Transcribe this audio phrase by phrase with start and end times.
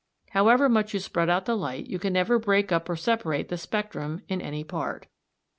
[0.31, 3.55] However much you spread out the light you can never break up or separate the
[3.59, 5.05] spectrum in any part.